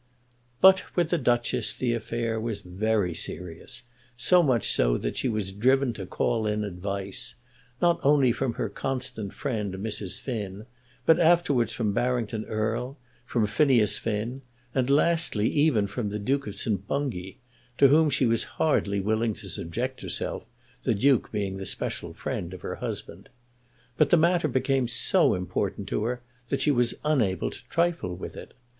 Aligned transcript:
But 0.61 0.83
with 0.97 1.11
the 1.11 1.19
Duchess 1.19 1.75
the 1.75 1.93
affair 1.93 2.39
was 2.39 2.61
very 2.61 3.13
serious, 3.13 3.83
so 4.17 4.41
much 4.41 4.71
so 4.71 4.97
that 4.97 5.15
she 5.15 5.29
was 5.29 5.51
driven 5.51 5.93
to 5.93 6.07
call 6.07 6.47
in 6.47 6.63
advice, 6.63 7.35
not 7.83 7.99
only 8.01 8.31
from 8.31 8.53
her 8.55 8.67
constant 8.67 9.31
friend, 9.31 9.75
Mrs. 9.75 10.19
Finn, 10.19 10.65
but 11.05 11.19
afterwards 11.19 11.71
from 11.71 11.93
Barrington 11.93 12.45
Erle, 12.45 12.97
from 13.27 13.45
Phineas 13.45 13.99
Finn, 13.99 14.41
and 14.73 14.89
lastly 14.89 15.47
even 15.51 15.85
from 15.85 16.09
the 16.09 16.17
Duke 16.17 16.47
of 16.47 16.55
St. 16.55 16.87
Bungay, 16.87 17.37
to 17.77 17.89
whom 17.89 18.09
she 18.09 18.25
was 18.25 18.43
hardly 18.57 18.99
willing 18.99 19.35
to 19.35 19.47
subject 19.47 20.01
herself, 20.01 20.45
the 20.81 20.95
Duke 20.95 21.31
being 21.31 21.57
the 21.57 21.65
special 21.67 22.11
friend 22.15 22.55
of 22.55 22.61
her 22.61 22.77
husband. 22.77 23.29
But 23.97 24.09
the 24.09 24.17
matter 24.17 24.47
became 24.47 24.87
so 24.87 25.35
important 25.35 25.87
to 25.89 26.05
her 26.05 26.21
that 26.49 26.61
she 26.61 26.71
was 26.71 26.95
unable 27.05 27.51
to 27.51 27.63
trifle 27.69 28.15
with 28.15 28.35
it. 28.35 28.55